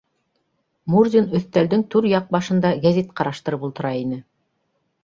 Мурзин 0.93 1.27
өҫтәлдең 1.41 1.85
түр 1.97 2.09
яҡ 2.15 2.35
башында 2.37 2.73
гәзит 2.87 3.13
ҡараштырып 3.21 3.71
ултыра 3.71 3.97
ине. 4.05 4.21